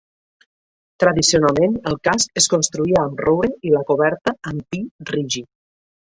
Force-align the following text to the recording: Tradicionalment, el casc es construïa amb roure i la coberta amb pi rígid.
Tradicionalment, 1.03 1.75
el 1.91 1.97
casc 2.07 2.41
es 2.41 2.47
construïa 2.55 3.03
amb 3.11 3.21
roure 3.27 3.51
i 3.71 3.75
la 3.77 3.83
coberta 3.93 4.35
amb 4.55 4.67
pi 4.73 4.83
rígid. 5.13 5.49